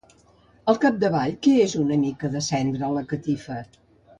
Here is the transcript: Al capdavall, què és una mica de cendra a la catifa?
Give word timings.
Al 0.71 0.79
capdavall, 0.85 1.35
què 1.47 1.53
és 1.67 1.77
una 1.83 1.99
mica 2.07 2.33
de 2.37 2.41
cendra 2.49 2.89
a 2.89 2.93
la 2.99 3.05
catifa? 3.13 3.63